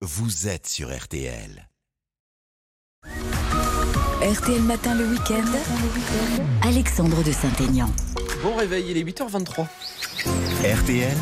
[0.00, 1.68] vous êtes sur RTL.
[4.22, 5.44] RTL Matin le week-end.
[6.62, 7.90] Alexandre de Saint-Aignan.
[8.44, 9.66] Bon réveil, il est 8h23.
[10.62, 11.16] RTL,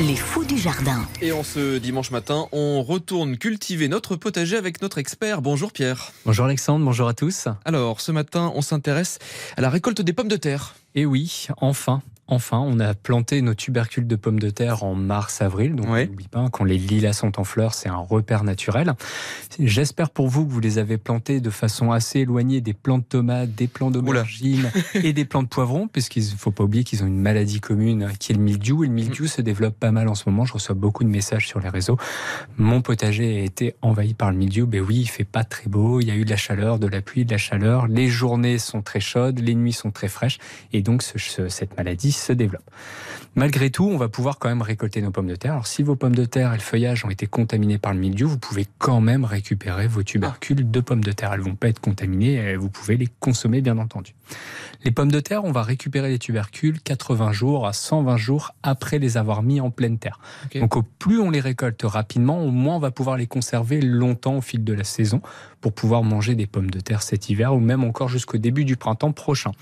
[0.00, 1.04] Les fous du jardin.
[1.20, 5.42] Et en ce dimanche matin, on retourne cultiver notre potager avec notre expert.
[5.42, 6.12] Bonjour Pierre.
[6.26, 7.48] Bonjour Alexandre, bonjour à tous.
[7.64, 9.18] Alors, ce matin, on s'intéresse
[9.56, 10.76] à la récolte des pommes de terre.
[10.94, 15.74] Et oui, enfin, enfin, on a planté nos tubercules de pommes de terre en mars-avril.
[15.74, 18.92] Donc, n'oublie pas, quand les lilas sont en fleurs, c'est un repère naturel.
[19.58, 23.04] J'espère pour vous que vous les avez plantés de façon assez éloignée des plants de
[23.04, 27.02] tomates, des plants d'aubergines et des plants de poivrons, puisqu'il ne faut pas oublier qu'ils
[27.02, 28.84] ont une maladie commune qui est le mildiou.
[28.84, 30.44] Et le mildiou se développe pas mal en ce moment.
[30.44, 31.96] Je reçois beaucoup de messages sur les réseaux.
[32.56, 34.66] Mon potager a été envahi par le mildiou.
[34.66, 36.00] Ben oui, il fait pas très beau.
[36.00, 37.86] Il y a eu de la chaleur, de la pluie, de la chaleur.
[37.88, 40.38] Les journées sont très chaudes, les nuits sont très fraîches.
[40.72, 42.68] Et donc, ce- ce- cette maladie se développe.
[43.34, 45.52] Malgré tout, on va pouvoir quand même récolter nos pommes de terre.
[45.52, 48.28] Alors, si vos pommes de terre et le feuillage ont été contaminés par le mildiou,
[48.28, 51.32] vous pouvez quand même récupérer vos tubercules de pommes de terre.
[51.32, 54.14] Elles vont pas être contaminées et vous pouvez les consommer, bien entendu.
[54.84, 58.98] Les pommes de terre, on va récupérer les tubercules 80 jours à 120 jours après
[58.98, 60.20] les avoir mis en pleine terre.
[60.54, 64.36] Donc, au plus on les récolte rapidement, au moins on va pouvoir les conserver longtemps
[64.36, 65.20] au fil de la saison
[65.60, 68.76] pour pouvoir manger des pommes de terre cet hiver ou même encore jusqu'au début du
[68.76, 69.52] printemps prochain.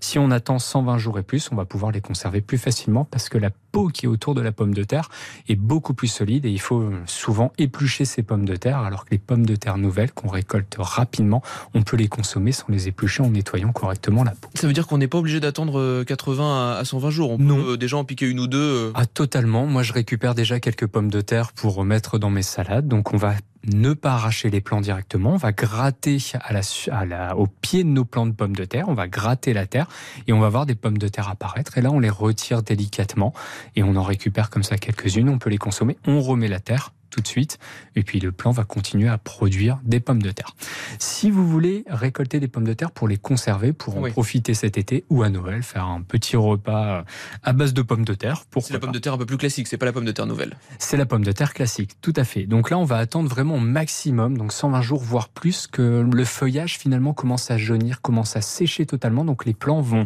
[0.00, 3.28] Si on attend 120 jours et plus, on va pouvoir les conserver plus facilement parce
[3.30, 5.08] que la peau qui est autour de la pomme de terre
[5.48, 9.10] est beaucoup plus solide et il faut souvent éplucher ces pommes de terre alors que
[9.12, 11.42] les pommes de terre nouvelles qu'on récolte rapidement,
[11.74, 14.50] on peut les consommer sans les éplucher en nettoyant correctement la peau.
[14.54, 17.30] Ça veut dire qu'on n'est pas obligé d'attendre euh, 80 à- à 120 jours.
[17.30, 17.56] On Non.
[17.56, 18.58] peut euh, déjà en piquer une ou deux.
[18.58, 18.92] euh.
[18.94, 22.88] Ah totalement, moi je récupère déjà quelques pommes de terre pour remettre dans mes salades,
[22.88, 23.34] donc on va
[23.72, 26.60] ne pas arracher les plants directement, on va gratter à la,
[26.92, 29.66] à la, au pied de nos plants de pommes de terre, on va gratter la
[29.66, 29.86] terre
[30.26, 31.78] et on va voir des pommes de terre apparaître.
[31.78, 33.32] Et là on les retire délicatement
[33.76, 36.92] et on en récupère comme ça quelques-unes, on peut les consommer, on remet la terre
[37.14, 37.58] tout de suite
[37.94, 40.56] et puis le plant va continuer à produire des pommes de terre.
[40.98, 44.10] Si vous voulez récolter des pommes de terre pour les conserver, pour en Oui.
[44.10, 47.02] profiter cet été ou à Noël, faire un petit repas euh,
[47.44, 49.36] à base de pommes de terre, pour C'est la pomme de terre un peu plus
[49.36, 50.56] classique, c'est pas la pomme de terre nouvelle.
[50.78, 52.46] c'est la pomme de terre classique, tout à fait.
[52.46, 56.24] Donc là, on va attendre vraiment au maximum, donc 120 jours, voire plus, que le
[56.24, 59.24] feuillage finalement commence à jaunir, commence à sécher totalement.
[59.24, 60.04] Donc les plants vont,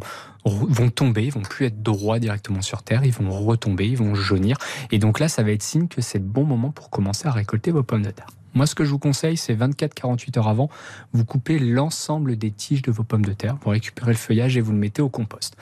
[0.51, 4.15] vont tomber, ils vont plus être droits directement sur terre, ils vont retomber, ils vont
[4.15, 4.57] jaunir.
[4.91, 7.33] Et donc là, ça va être signe que c'est le bon moment pour commencer à
[7.33, 8.29] récolter vos pommes de terre.
[8.55, 10.71] Moi, ce que je vous conseille, c'est 24-48 heures avant,
[11.13, 14.61] vous coupez l'ensemble des tiges de vos pommes de terre, vous récupérez le feuillage et
[14.61, 15.57] vous le mettez au compost.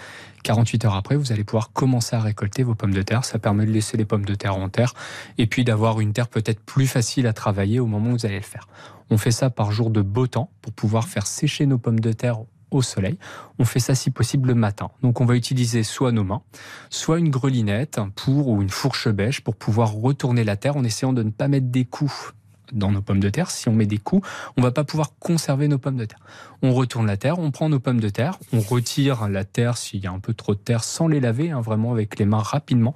[0.44, 3.24] 48 heures après, vous allez pouvoir commencer à récolter vos pommes de terre.
[3.24, 4.94] Ça permet de laisser les pommes de terre en terre
[5.38, 8.36] et puis d'avoir une terre peut-être plus facile à travailler au moment où vous allez
[8.36, 8.68] le faire.
[9.10, 12.12] On fait ça par jour de beau temps pour pouvoir faire sécher nos pommes de
[12.12, 12.38] terre
[12.70, 13.18] au soleil.
[13.58, 14.90] On fait ça si possible le matin.
[15.02, 16.42] Donc on va utiliser soit nos mains,
[16.90, 21.12] soit une grelinette pour ou une fourche bêche pour pouvoir retourner la terre en essayant
[21.12, 22.34] de ne pas mettre des coups
[22.72, 23.50] dans nos pommes de terre.
[23.50, 26.20] Si on met des coups, on va pas pouvoir conserver nos pommes de terre.
[26.62, 30.00] On retourne la terre, on prend nos pommes de terre, on retire la terre s'il
[30.00, 32.38] y a un peu trop de terre sans les laver, hein, vraiment avec les mains
[32.38, 32.94] rapidement,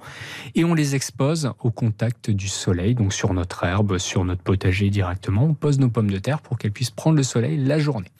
[0.55, 4.89] et on les expose au contact du soleil, donc sur notre herbe, sur notre potager
[4.89, 5.43] directement.
[5.43, 8.11] On pose nos pommes de terre pour qu'elles puissent prendre le soleil la journée.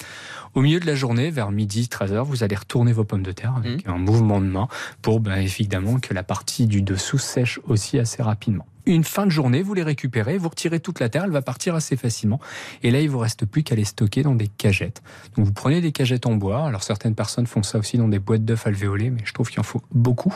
[0.53, 3.55] Au milieu de la journée, vers midi, 13h, vous allez retourner vos pommes de terre
[3.55, 4.67] avec un mouvement de main
[5.01, 8.65] pour ben, évidemment que la partie du dessous sèche aussi assez rapidement.
[8.85, 11.75] Une fin de journée, vous les récupérez, vous retirez toute la terre, elle va partir
[11.75, 12.39] assez facilement.
[12.83, 15.01] Et là, il vous reste plus qu'à les stocker dans des cagettes.
[15.35, 16.65] Donc vous prenez des cagettes en bois.
[16.65, 19.59] Alors certaines personnes font ça aussi dans des boîtes d'œufs alvéolées, mais je trouve qu'il
[19.59, 20.33] en faut beaucoup.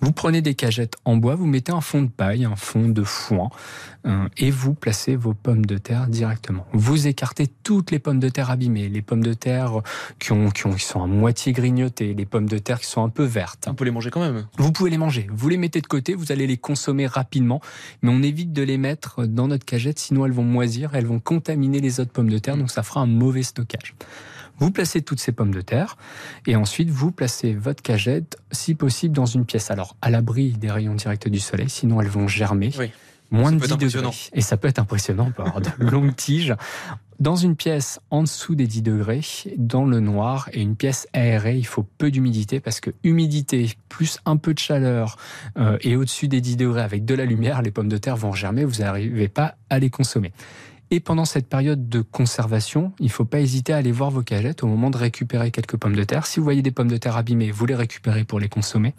[0.00, 3.02] Vous prenez des cagettes en bois, vous mettez un fond de paille, un fond de
[3.02, 3.50] foin,
[4.06, 6.66] euh, et vous placez vos pommes de terre directement.
[6.72, 9.80] Vous écartez toutes les pommes de terre abîmées, les pommes de terre
[10.18, 13.02] qui, ont, qui, ont, qui sont à moitié grignotées, les pommes de terre qui sont
[13.04, 13.66] un peu vertes.
[13.68, 14.46] On peut les manger quand même.
[14.58, 17.60] Vous pouvez les manger, vous les mettez de côté, vous allez les consommer rapidement,
[18.02, 21.20] mais on évite de les mettre dans notre cagette, sinon elles vont moisir, elles vont
[21.20, 23.94] contaminer les autres pommes de terre, donc ça fera un mauvais stockage.
[24.58, 25.96] Vous placez toutes ces pommes de terre
[26.46, 29.70] et ensuite vous placez votre cagette, si possible, dans une pièce.
[29.70, 32.72] Alors à l'abri des rayons directs du soleil, sinon elles vont germer.
[32.78, 32.90] Oui.
[33.30, 34.10] Moins Ça de peut être 10 degrés.
[34.34, 36.54] Et ça peut être impressionnant par de longues tiges.
[37.20, 39.20] Dans une pièce en dessous des 10 degrés,
[39.56, 44.18] dans le noir, et une pièce aérée, il faut peu d'humidité parce que humidité plus
[44.26, 45.16] un peu de chaleur
[45.56, 48.32] euh, et au-dessus des 10 degrés avec de la lumière, les pommes de terre vont
[48.32, 50.32] germer, vous n'arrivez pas à les consommer.
[50.94, 54.22] Et pendant cette période de conservation, il ne faut pas hésiter à aller voir vos
[54.22, 56.24] cagettes au moment de récupérer quelques pommes de terre.
[56.24, 58.94] Si vous voyez des pommes de terre abîmées, vous les récupérez pour les consommer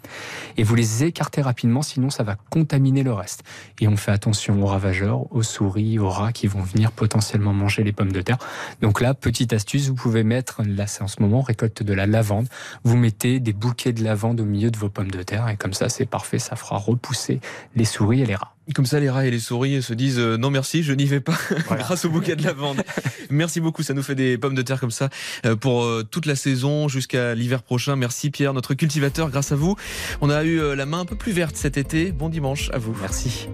[0.58, 3.44] et vous les écartez rapidement, sinon ça va contaminer le reste.
[3.80, 7.82] Et on fait attention aux ravageurs, aux souris, aux rats qui vont venir potentiellement manger
[7.82, 8.36] les pommes de terre.
[8.82, 11.94] Donc là, petite astuce, vous pouvez mettre, là c'est en ce moment, on récolte de
[11.94, 12.46] la lavande.
[12.84, 15.72] Vous mettez des bouquets de lavande au milieu de vos pommes de terre et comme
[15.72, 17.40] ça c'est parfait, ça fera repousser
[17.74, 18.55] les souris et les rats.
[18.74, 21.20] Comme ça, les rats et les souris se disent euh, non merci, je n'y vais
[21.20, 21.38] pas
[21.70, 22.82] grâce au bouquet de lavande.
[23.30, 25.08] merci beaucoup, ça nous fait des pommes de terre comme ça
[25.44, 27.94] euh, pour euh, toute la saison jusqu'à l'hiver prochain.
[27.94, 29.30] Merci Pierre, notre cultivateur.
[29.30, 29.76] Grâce à vous,
[30.20, 32.10] on a eu la main un peu plus verte cet été.
[32.10, 32.96] Bon dimanche à vous.
[33.00, 33.48] Merci.